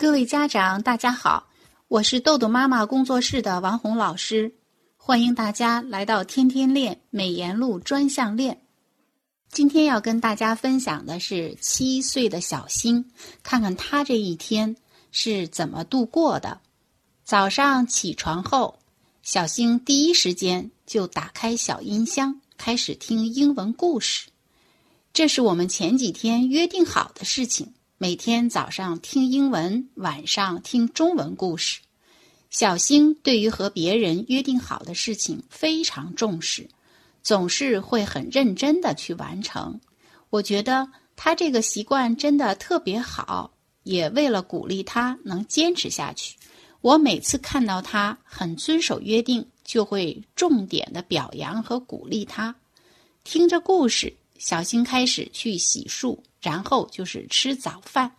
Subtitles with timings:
[0.00, 1.46] 各位家长，大家好，
[1.86, 4.54] 我是豆豆妈妈工作室的王红老师，
[4.96, 8.62] 欢迎大家来到天天练美颜录专项练。
[9.50, 14.74] 今天要跟大家分享的是七岁的小新，看看他这一天
[15.12, 16.62] 是怎么度过的。
[17.22, 18.78] 早上起床后，
[19.22, 24.30] 小新第一时间就打开小音箱，开始听英文故事。
[25.12, 27.74] 这是我们前几天约定好的事情。
[28.02, 31.80] 每天早上听英文，晚上听中文故事。
[32.48, 36.66] 小星对于和别人约定好的事情非常重视，
[37.22, 39.78] 总是会很认真的去完成。
[40.30, 46.38] 我觉得他这个习惯真的特别好，也为了鼓励他能坚持下去，
[46.80, 52.56] 我每次看到他很遵守约定，就会重点的表扬和鼓励他。
[53.24, 56.18] 听着故事，小星开始去洗漱。
[56.42, 58.10] 然后就是吃早饭。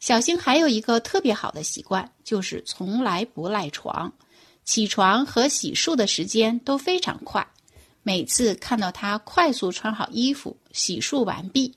[0.00, 4.10] 小星还有一个特别好的习惯，就是从来不赖床，
[4.64, 7.46] 起床和洗漱的时间都非常快。
[8.02, 11.76] 每次看到他快速穿好衣服、洗漱完毕，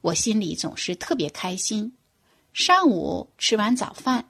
[0.00, 1.92] 我心里总是特别开心。
[2.54, 4.26] 上午吃完早饭，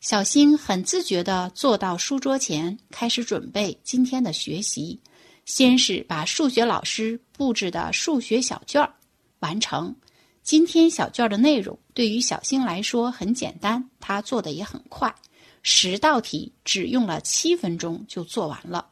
[0.00, 5.00] 小星很自觉地坐到书桌前，开始准备今天的学习。
[5.44, 8.94] 先是把数学老师布置的数学小卷儿
[9.40, 9.94] 完成。
[10.42, 15.14] 今天小卷的内容对于小星来说很简单，他做的也很快，
[15.62, 18.88] 十道题只用了七分钟就做完了。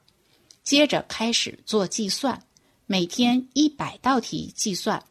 [0.62, 2.40] 接着开始做计算，
[2.86, 5.02] 每天一百道题计算。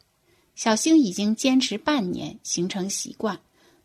[0.56, 3.38] 小星已经坚持半年，形成习惯。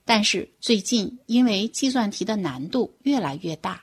[0.05, 3.83] 但是最近因为计算题的难度越来越大，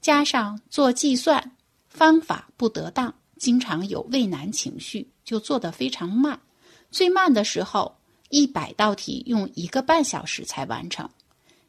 [0.00, 1.52] 加上做计算
[1.90, 6.40] 方法不得当，经常有畏难情绪，就做得非常慢。
[6.90, 7.94] 最慢的时候。
[8.32, 11.10] 一百道题用一个半小时才完成。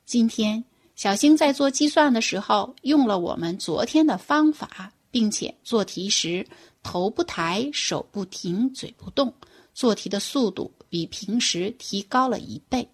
[0.06, 0.64] 今天
[0.96, 6.46] 小星在做计算的时候用了我们昨天的方法，并且做题时
[6.84, 9.34] 头不抬、手不停、嘴不动，
[9.74, 12.88] 做题的速度比平时提高了一倍。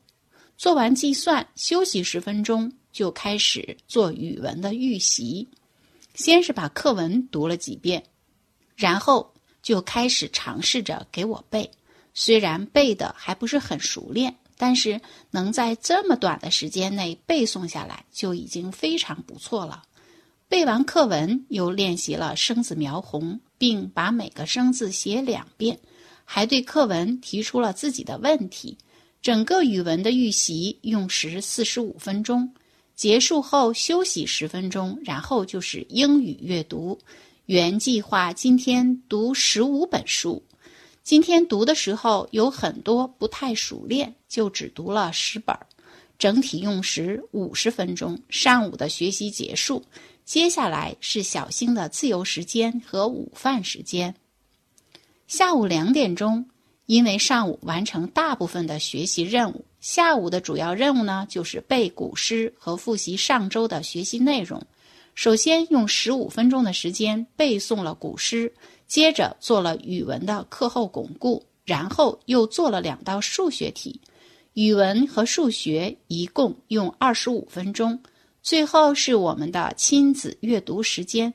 [0.56, 5.46] 做完计算，休息十分钟，就开始做语文的预习。
[6.18, 8.04] 先是把课文读了几遍，
[8.76, 11.70] 然后就开始尝试着给我背。
[12.16, 19.84] 虽然背的还不是很熟练，但是能在这么短的时间内背诵下来就已经非常不错了。
[20.48, 25.80] 背完课文，又练习了生字描红，并把每个生字写两遍，
[26.26, 28.76] 还对课文提出了自己的问题。
[29.22, 32.52] 整个语文的预习用时四十五分钟，
[32.98, 36.98] 结束后休息十分钟，然后就是英语阅读。
[37.46, 40.44] 原计划今天读十五本书。
[41.04, 45.56] 今天读的时候有很多不太熟练，就只读了十本，
[46.18, 48.20] 整体用时五十分钟。
[48.30, 49.84] 上午的学习结束，
[50.26, 54.16] 接下来是小星的自由时间和午饭时间。
[55.28, 56.50] 下午两点钟，
[56.88, 64.62] 因为上午完成大部分的学习任务，下午的主要任务呢就是背古诗和复习上周的学习内容。
[65.16, 68.54] 首先用十五分钟的时间背诵了古诗。
[68.86, 74.02] 接着做了语文的课后巩固，然后又做了两道数学题，
[74.56, 77.98] 语文和数学一共用二十五分钟。
[78.44, 81.34] 最后是我们的亲子阅读时间，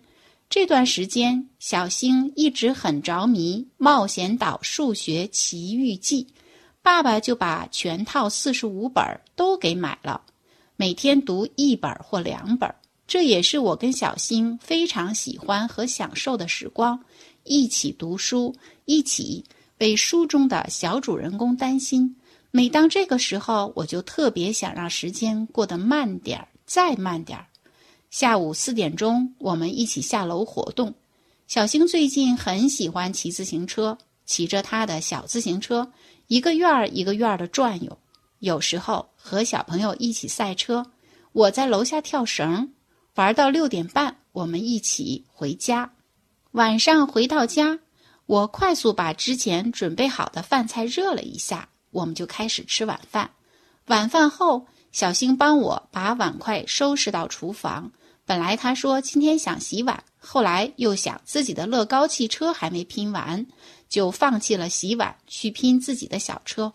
[0.50, 6.24] 这段时间小星一直很着迷《冒险岛数学奇遇记》，
[6.82, 9.04] 爸爸就把全套四十五本
[9.36, 10.20] 都给买了，
[10.74, 12.74] 每天读一本或两本，
[13.06, 16.98] 这也是我跟小星非常喜欢和享受的时光。
[17.44, 18.54] 一起读书，
[18.84, 19.44] 一起
[19.78, 22.16] 为书中的小主人公担心。
[22.50, 27.46] 每当这个时候，我就特别想让时间过得慢点儿，再慢点儿。
[28.10, 30.92] 下午四点钟，我们一起下楼活动。
[31.46, 33.96] 小星最近很喜欢骑自行车，
[34.32, 35.92] 骑着他的小自行车，
[36.26, 37.98] 一个院儿一个院儿的转悠。
[38.38, 40.86] 有时候和小朋友一起赛车，
[41.32, 42.72] 我在楼下跳绳，
[43.14, 45.92] 玩到六点半，我们一起回家。
[46.52, 47.78] 晚上回到家，
[48.24, 53.30] 我快速把之前准备好的饭菜热了一下，我们就开始吃晚饭。
[53.88, 57.92] 晚饭后，小星帮我把碗筷收拾到厨房。
[58.24, 63.44] 本来他说今天想洗碗，后来又想自己的乐高汽车还没拼完，
[63.92, 66.72] 就放弃了洗碗，去拼自己的小车。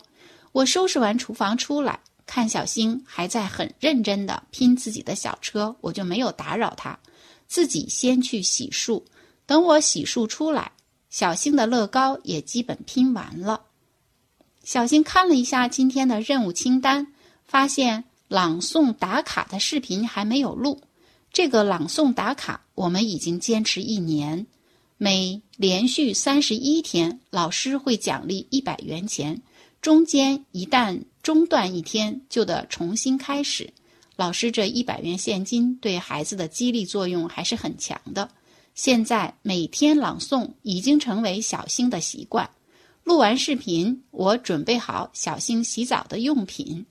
[0.52, 6.96] 我收拾完厨房出来，看小星还在很认真的拼自己的小车，我就没有打扰他，
[7.48, 9.02] 自己先去洗漱。
[9.46, 10.70] 等我洗漱出来，
[11.10, 13.62] 小星的乐高也基本拼完了。
[14.62, 17.12] 小星看了一下今天的任务清单，
[17.44, 20.80] 发现朗诵打卡的视频还没有录。
[21.32, 24.46] 这个朗诵打卡我们已经坚持一年，
[25.00, 29.40] 每连续三十一天，老师会奖励一百元钱。
[29.80, 33.72] 中间一旦中断一天，就得重新开始。
[34.16, 38.28] 老师这一百元现金对孩子的激励作用还是很强的。
[38.74, 42.50] 现在每天朗诵已经成为小星的习惯。
[43.04, 46.84] 录完视频，我准备好小星洗澡的用品，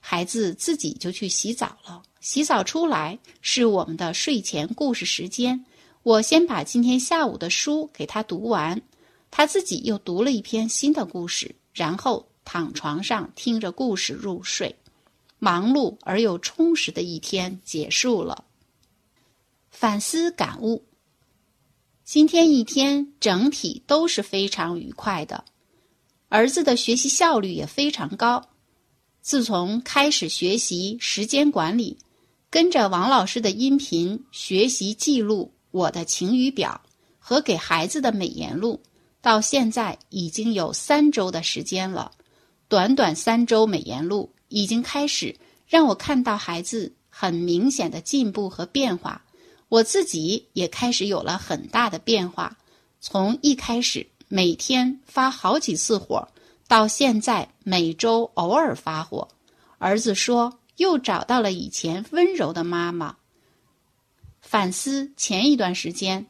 [0.00, 2.02] 孩子自己就去洗澡了。
[2.20, 5.64] 洗澡出来是我们的睡前故事时间，
[6.02, 8.82] 我先把今天下午的书给他读完，
[9.30, 14.74] 他自己又读了一篇新的故事，然后躺床上听着故事入睡。
[15.38, 18.44] 忙碌而又充实的一天结束了。
[19.70, 20.84] 反思感悟：
[22.04, 25.44] 今天一天整体都是非常愉快的。
[26.28, 28.50] 儿子的学习效率也非常高。
[29.20, 31.98] 自从开始学习时间管理，
[32.50, 36.80] 跟着王老师的音频学习记录我的晴雨表
[37.18, 38.80] 和给孩子的美言录，
[39.20, 42.12] 到现在已经有三周的时间了。
[42.68, 45.34] 短短三周美言录已经开始
[45.66, 49.24] 让我看到孩子很明显的进步和变化，
[49.68, 52.56] 我自己也开始有了很大的变化。
[53.00, 54.06] 从一开始。
[54.34, 56.26] 每天发好几次火，
[56.66, 59.28] 到现在每周偶尔发火。
[59.76, 63.14] 儿子说又找到了以前温柔的妈妈。
[64.52, 66.26] 反思前一段时间，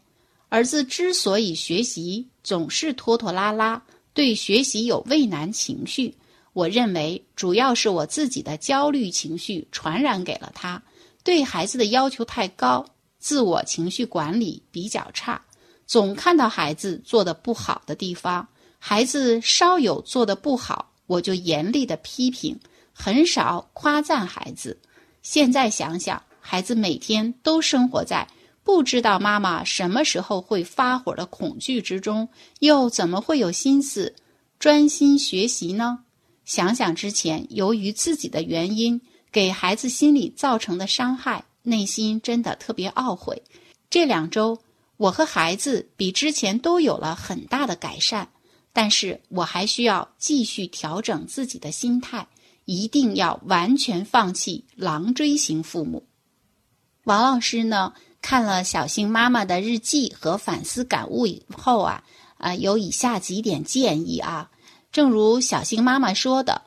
[0.48, 3.82] 儿子之所以学习总是拖拖拉拉，
[4.14, 6.14] 对学习有畏难情绪，
[6.52, 10.80] 我认为主要是我自己的焦虑情绪传染给了他，
[11.24, 12.86] 对孩子的要求太高，
[13.18, 15.42] 自我情绪管理比较差。
[15.84, 18.46] 总看到孩子做的不好的地方，
[18.78, 22.56] 孩子稍有做的不好，我就严厉的批评，
[22.92, 24.78] 很少夸赞孩子。
[25.22, 28.28] 现在想想，孩子每天都生活在
[28.64, 32.28] 不知道妈妈什么时候会发火的恐惧之中，
[32.58, 34.14] 又怎么会有心思
[34.58, 36.00] 专心学习呢？
[36.44, 39.00] 想想之前由于自己的原因
[39.30, 43.42] 给孩子心理造成的伤害，内心真的特别懊悔。
[43.88, 44.58] 这两周。
[44.98, 48.28] 我和孩子比之前都有了很大的改善，
[48.72, 52.24] 但是我还需要继续调整自己的心态，
[52.66, 56.06] 一定要完全放弃狼追型父母。
[57.04, 62.04] 王老师呢，看了小星妈妈的日记和反思感悟以后啊，
[62.36, 64.48] 啊，有以下几点建议啊。
[64.92, 66.62] 正如小星妈妈说的，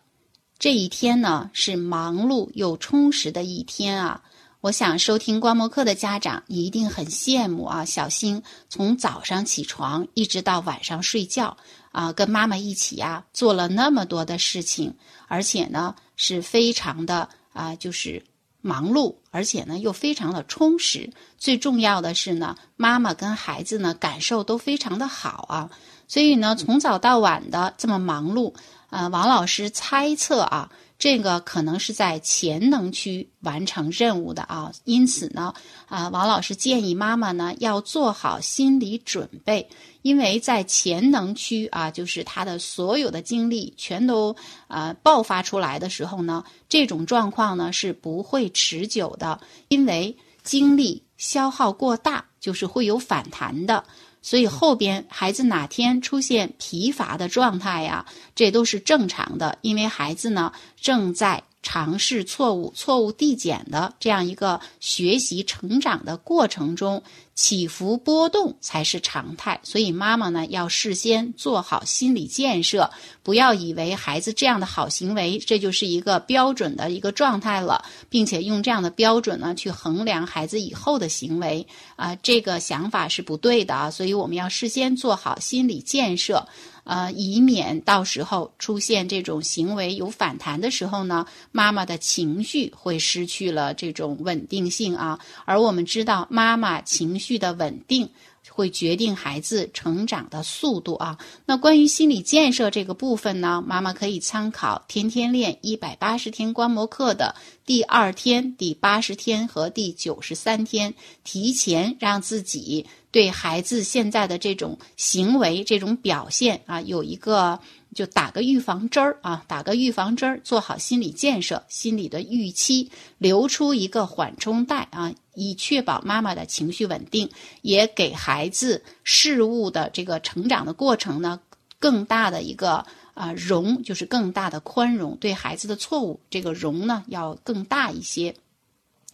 [0.59, 4.21] 这一天呢是忙碌又充实的一天啊。
[4.59, 11.55] 我想收听观摩课的家长一定很羡慕啊，小星从早上起床一直到晚上睡觉
[11.91, 14.93] 啊，跟妈妈一起呀做了那么多的事情，
[15.27, 18.21] 而且呢是非常的啊，就是
[18.65, 21.11] 忙碌，而且呢又非常的充实。
[21.37, 25.69] 最重要的是呢，妈妈跟孩子呢感受都非常的好啊，
[26.07, 28.55] 所以呢从早到晚的这么忙碌，
[28.89, 30.71] 呃，王老师猜测啊。
[30.97, 35.53] 这个可能是在潜能区完成任务的啊，因此呢，
[35.87, 39.69] 啊，王老师建议妈妈呢要做好心理准备，
[40.05, 44.35] 因为在潜能区啊，就是他的所有的精力全都
[44.67, 53.83] 啊爆发出来的时候呢，这种状况呢是不会持久的，因为精力消耗过大就是会有反弹的。
[54.21, 61.41] 所以后边孩子哪天出现疲乏的状态呀，这都是正常的，因为孩子呢正在。
[61.65, 67.01] 尝试错误、错误递减的这样一个学习成长的过程中，
[67.33, 69.59] 起伏波动才是常态。
[69.63, 72.91] 所以妈妈呢要事先做好心理建设，
[73.23, 83.89] 不要以为孩子这样的好行为，这就是一个标准的一个状态了，并且用这样的标准呢去衡量孩子以后的行为啊，这个想法是不对的啊。
[83.89, 86.47] 所以我们要事先做好心理建设。
[86.85, 95.19] 呃，以免到时候出现这种行为有反弹的时候呢，妈妈的情绪会失去了这种稳定性啊。
[95.43, 98.09] 而我们知道，妈妈情绪的稳定
[98.55, 101.17] 会决定孩子成长的速度啊。
[101.45, 107.35] 那关于心理建设这个部分呢，妈妈可以参考《天天练一百八十天观摩课》的
[107.65, 110.93] 第二天、第八十天和第九十三天，
[111.25, 112.85] 提前让自己。
[113.11, 117.57] 对孩子现在的这种行为、这种表现啊，有一个
[117.95, 131.39] 就打个预防针儿啊，打个预防针儿，做好心理建设、心理的预期，留出一个缓冲带啊，以确保妈妈的情绪稳定，也给孩子事物的这个成长的过程呢
[131.79, 138.35] 更大的一个啊容，就是更大的宽容，对孩子的错误这个容呢要更大一些。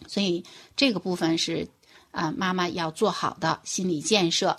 [0.08, 1.68] 所以这个部分是
[2.10, 4.58] 啊妈妈要做好的心理建设。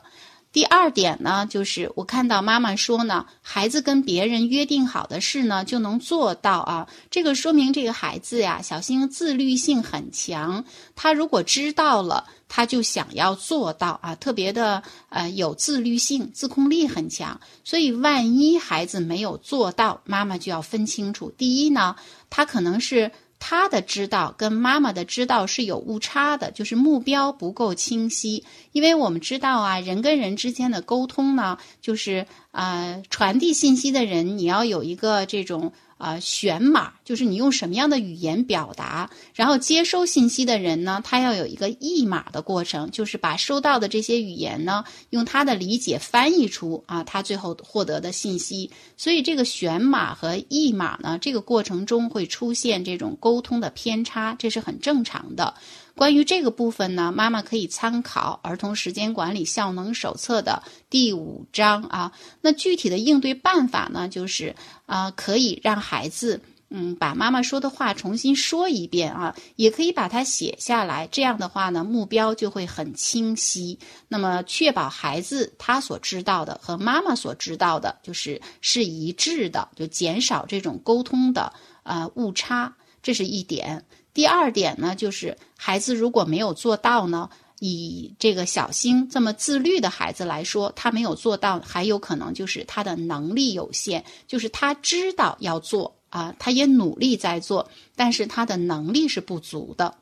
[0.54, 6.88] 第二点呢，就是我看到妈妈说呢，孩子跟别人约定好的事呢，就能做到啊。
[7.10, 10.64] 这个说明这个孩子呀，小新自律性很强。
[10.96, 17.42] 他如果知道了，他就想要做到啊，特别的呃有自律性，自控力很强。
[17.64, 21.34] 所以万一孩子没有做到，妈妈就要分清楚。
[21.36, 21.96] 第一呢，
[22.30, 23.12] 他可能是。
[23.46, 28.46] 他的知道跟妈妈的知道是有误差的，就是目标不够清晰。
[28.72, 35.74] 因为我们知道啊，人跟人之间的沟通呢，就是呃，传递信息的人你要有一个这种。
[36.04, 48.70] 啊，选码就是你用什么样的语言表达，然后接收信息的人呢，他要有一个译码的过程，就是把收到的这些语言呢，用他的理解翻译出啊，他最后获得的信息。
[48.98, 55.54] 所以这个选码和译码呢，这个过程中会出现这种沟通的偏差，这是很正常的。
[55.96, 62.12] 关于这个部分呢，妈妈可以参考《儿童时间管理效能手册》的第五章啊。
[62.42, 64.56] 那具体的应对办法呢，就是
[64.88, 71.08] 啊，可以让孩子嗯把妈妈说的话重新说一遍啊，也可以把它写下来。
[71.12, 73.78] 这样的话呢，目标就会很清晰。
[74.08, 83.86] 那么确保孩子他所知道的和妈妈所知道的，就是是一致的，就减少这种沟通的呃误差，这是一点。
[84.13, 87.29] 第二点呢，就是孩子如果没有做到呢，
[87.60, 99.96] 以这个小星这么自律的孩子来说，他没有做到，还有可能就是他的能力有限，就是他知道要做啊，他也努力在做，但是他的能力是不足的。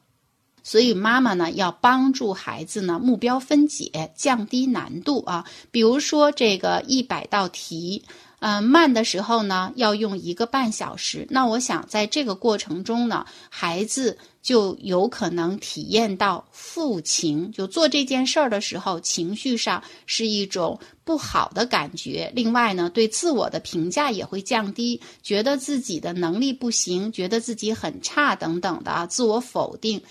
[0.64, 8.04] 所以妈妈呢要帮助孩子呢目标分解，降低难度啊，比如说这个一百道题。
[8.42, 11.28] 嗯，慢的时候呢，要用一个半小时。
[11.30, 22.32] 那我想，在这个过程中呢，孩子就有可能体验到负情，就做这件事儿的时候，情绪上是一种不好的感觉。
[22.36, 30.02] 另外呢，对自我的评价也会降低，觉得自己的能力不行，觉得自己很差等等的啊，自我否定。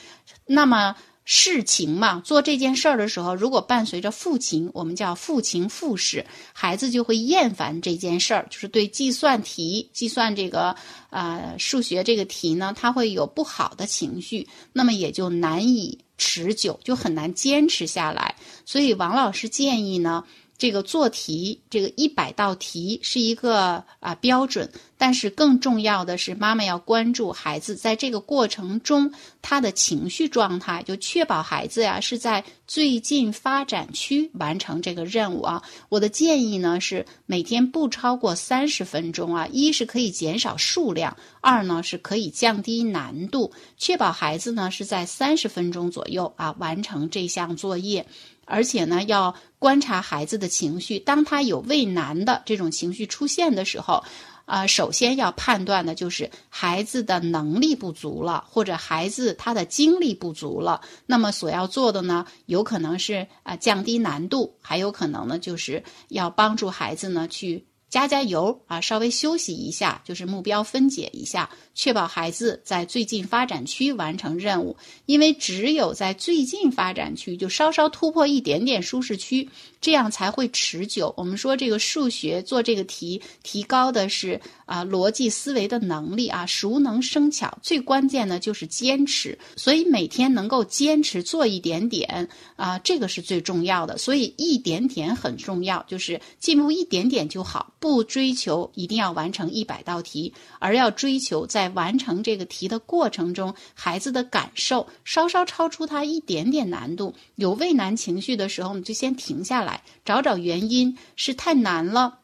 [0.46, 0.94] 那么。
[1.32, 10.74] 事情嘛，做这件事儿的时候，如果伴随着负情，我们叫负情负事，孩子就会厌烦这件事儿，就是对计算题、计算这个
[11.10, 18.34] 呃数学这个题呢，他会有不好的情绪，那么也就难以持久，就很难坚持下来。
[18.66, 20.24] 所以王老师建议呢。
[20.60, 35.62] 这个做题，这个一百道题是一个啊标准，但是更重要的是，妈妈要关注孩子在这个过程中他的情绪状态，就确保孩子呀是在最近发展区完成这个任务啊。
[35.88, 48.04] 我的建议呢是每天不超过三十分钟啊，一是可以减少数量，二呢是可以降低难度，确保孩子呢是在三十分钟左右啊完成这项作业。
[48.50, 50.98] 而且呢，要观察孩子的情绪。
[50.98, 54.02] 当他有畏难的这种情绪出现的时候，
[54.44, 60.80] 啊，首先要判断的就是孩子的能力不足了，或者孩子他的精力不足了。
[61.06, 67.64] 那么所要做的呢，有可能是啊降低难度，还有可能呢就是要帮助孩子呢去。
[67.90, 74.76] 加加油啊，稍微休息一下，就是目标分解一下，确保孩子在最近发展区完成任务。
[75.06, 79.48] 因为只有在最近发展区，就稍稍突破一点点舒适区，
[79.80, 81.12] 这样才会持久。
[81.16, 87.58] 我们说这个数学做这个题，提高的是啊逻辑思维的能力啊，熟能生巧。
[87.62, 93.96] 最关键的就是坚持，所以每天能够坚持做一点点啊，这个是最重要的。
[93.98, 97.72] 所以一点点很重要，就是进步一点点就好。
[97.78, 109.69] 不追求一定要完成一百道题，而要追求在完成这个题的过程中，孩子的感受稍稍超出他一点点难度，有畏难情绪的时候，你就先停下来，
[110.04, 112.20] 找找原因，是太难了，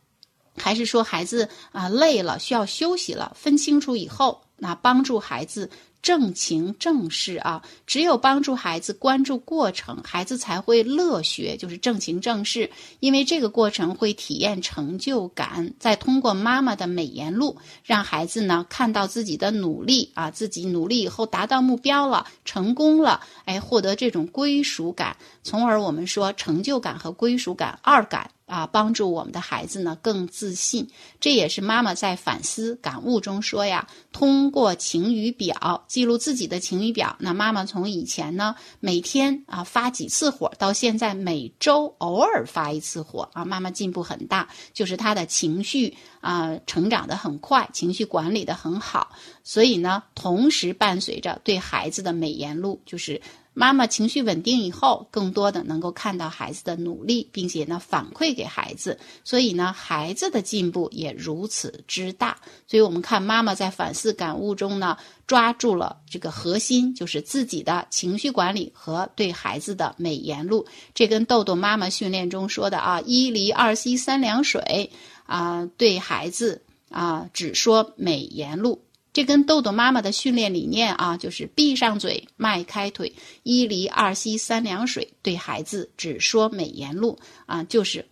[0.57, 3.37] 还是说孩子啊累了需要休息了？
[3.37, 5.71] 分清楚以后，那帮助孩子。
[6.03, 12.71] 正情正事啊，只有帮助孩子关注过程，孩子才会乐学，就是正情正事。
[13.01, 28.31] 因为这个过程会体验成就感，再通过妈妈的美言录，让孩子呢看到自己的努力啊，自己努力以后达到目标了，成功了，哎，获得这种归属感，从而我们说成就感和归属感二感。
[28.47, 30.87] 啊，帮助我们的孩子呢更自信，
[31.19, 37.17] 这也是妈妈在反思感悟中说呀：通过晴雨表记录自己的晴雨表。
[37.19, 49.13] 那妈妈从以前呢每天啊发几次火，到现在每周偶尔发一次火啊，妈妈进步很大，就是她的情绪啊成长的很快，情绪管理的很好。
[49.43, 53.19] 所以呢，同时伴随着对孩子的美言录，就是。
[53.59, 62.37] 妈妈情绪稳定以后，更多的能够看到孩子的努力，并且呢反馈给孩子，所以呢孩子的进步也如此之大。
[62.67, 70.67] 所以我们看妈妈在反思感悟中呢，抓住了这个核心，就是自己的情绪管理和对孩子的美颜路。
[70.93, 74.91] 这跟豆豆妈妈训练中说的啊，一离二吸三凉水
[75.25, 76.61] 啊，对孩子
[76.91, 78.83] 啊只说美颜路。
[79.17, 88.07] 这跟豆豆妈妈的训练理念啊，就是闭上嘴，迈开腿，一离二吸三凉水，对孩子只说美颜录啊，就是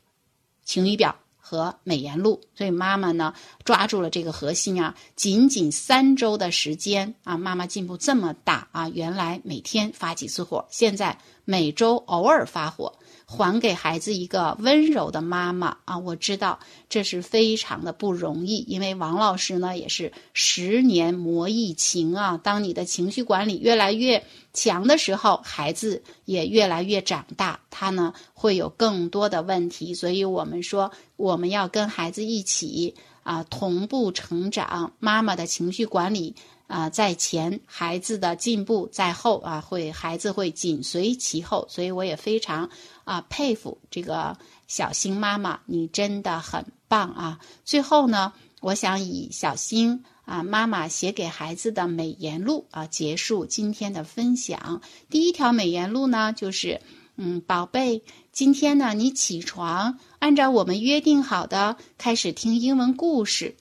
[0.65, 2.41] 晴雨表和美颜录。
[2.55, 3.35] 所以妈妈呢
[3.65, 8.89] 抓住了这个核心啊，仅仅三周的时间啊，妈妈进步这么大啊！
[8.89, 12.93] 原来每天发几次火，现在每周偶尔发火。
[13.27, 15.99] 还给孩子一个温柔的妈妈啊！
[15.99, 16.61] 我知道
[16.91, 22.37] 这是非常的不容易，因为王老师呢也是十年磨一情啊。
[22.37, 29.95] 当你的情绪管理越来越强的时候，孩子也越来越长大，他呢会有更多的问题。
[29.95, 34.93] 所以我们说，我们要跟孩子一起啊同步成长。
[35.01, 36.37] 妈妈的情绪管理。
[36.67, 42.71] 啊，在前，孩子的进步在后啊，会孩子会紧随其后，所以我也非常
[43.05, 47.39] 啊佩服这个小星妈妈，你真的很棒啊！
[47.65, 54.81] 最后呢，我想以小星啊妈妈写给孩子的美言录啊结束今天的分享。
[55.11, 56.81] 第一条美言录呢，就是
[57.17, 58.03] 嗯，宝贝，
[58.33, 63.55] 今天呢你起床，按照我们约定好的开始听英文故事。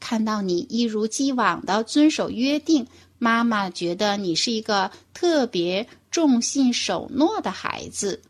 [0.00, 2.86] 看到你一如既往的遵守约定，
[3.18, 8.20] 妈妈觉得你是一个特别重信守诺的孩子。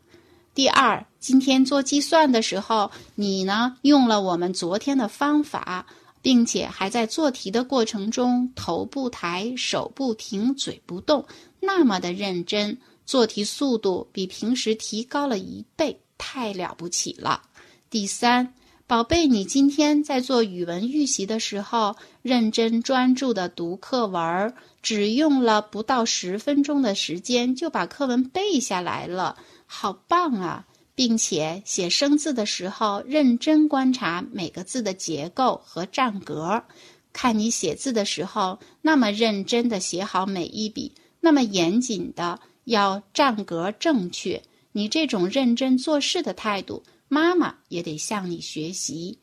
[0.53, 5.85] 第二，今天做计算的时候，你呢用了我们昨天的方法，
[6.21, 11.25] 并且还在做题的过程中头不抬、手不停、嘴不动，
[11.59, 17.41] 那么的认真，做题速度比平时提高了一倍，太了不起了。
[17.89, 18.53] 第三。
[18.87, 30.67] 宝贝，你今天在做语文预习的时候，认真专注的读课文，只用了不到十分钟的时间就把课文背下来了，好棒啊！
[30.93, 36.61] 并且写生字的时候，认真观察每个字的结构和占格。
[37.11, 44.43] 看你写字的时候，那么认真的写好每一笔，那么严谨的要占格正确，
[44.73, 46.83] 你这种认真做事的态度。
[47.07, 49.19] 妈妈也得向你学习。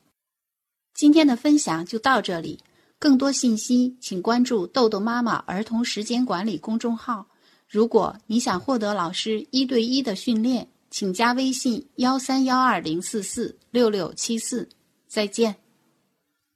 [0.95, 2.59] 今天的分享就到这里，
[2.99, 7.27] 更多信息请关注“豆豆妈妈儿童时间管理”公众号。
[7.69, 14.69] 如果你想获得老师一对一的训练，请加微信：幺三幺二零四四六六七四。
[15.09, 15.62] 再见。